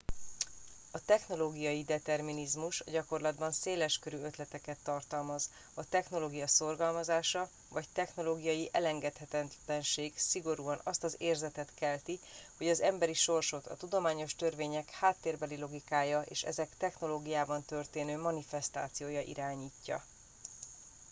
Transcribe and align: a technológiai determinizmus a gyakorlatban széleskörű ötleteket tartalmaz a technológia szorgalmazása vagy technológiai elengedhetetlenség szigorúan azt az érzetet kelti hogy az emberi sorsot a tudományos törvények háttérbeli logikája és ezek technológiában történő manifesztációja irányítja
a 0.91 1.05
technológiai 1.05 1.83
determinizmus 1.83 2.79
a 2.81 2.91
gyakorlatban 2.91 3.51
széleskörű 3.51 4.17
ötleteket 4.17 4.77
tartalmaz 4.83 5.49
a 5.73 5.89
technológia 5.89 6.47
szorgalmazása 6.47 7.49
vagy 7.69 7.87
technológiai 7.93 8.69
elengedhetetlenség 8.71 10.17
szigorúan 10.17 10.79
azt 10.83 11.03
az 11.03 11.15
érzetet 11.17 11.71
kelti 11.73 12.19
hogy 12.57 12.67
az 12.69 12.81
emberi 12.81 13.13
sorsot 13.13 13.67
a 13.67 13.75
tudományos 13.77 14.35
törvények 14.35 14.89
háttérbeli 14.89 15.57
logikája 15.57 16.21
és 16.21 16.43
ezek 16.43 16.77
technológiában 16.77 17.63
történő 17.63 18.19
manifesztációja 18.21 19.21
irányítja 19.21 20.03